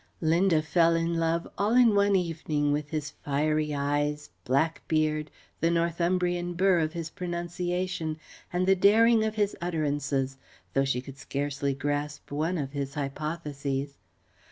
[0.19, 5.69] Linda fell in love all in one evening with his fiery eyes, black beard, the
[5.69, 8.17] Northumbrian burr of his pronunciation,
[8.51, 10.37] and the daring of his utterances,
[10.73, 13.99] though she could scarcely grasp one of his hypotheses.